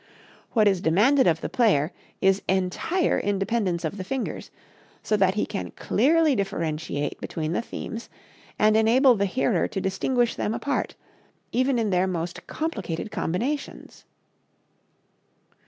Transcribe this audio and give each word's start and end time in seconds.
What 0.53 0.67
is 0.67 0.81
demanded 0.81 1.27
of 1.27 1.41
the 1.41 1.47
player 1.47 1.93
is 2.21 2.41
entire 2.47 3.19
independence 3.19 3.85
of 3.85 3.97
the 3.97 4.03
fingers, 4.03 4.49
so 5.03 5.15
that 5.15 5.35
he 5.35 5.45
can 5.45 5.69
clearly 5.75 6.35
differentiate 6.35 7.21
between 7.21 7.53
the 7.53 7.61
themes 7.61 8.09
and 8.57 8.75
enable 8.75 9.13
the 9.13 9.27
hearer 9.27 9.67
to 9.67 9.79
distinguish 9.79 10.33
them 10.33 10.55
apart, 10.55 10.95
even 11.51 11.77
in 11.77 11.91
their 11.91 12.07
most 12.07 12.47
complicated 12.47 13.11
combinations. 13.11 14.03